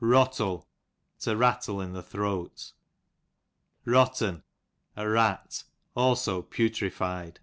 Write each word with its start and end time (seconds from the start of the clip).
Rotlle, 0.03 0.65
to 1.19 1.37
rattle 1.37 1.79
in 1.79 1.93
the 1.93 2.01
throat. 2.01 2.71
Rott'n, 3.85 4.41
a 4.95 5.07
rat; 5.07 5.63
aUo 5.95 6.43
pytrified. 6.43 7.35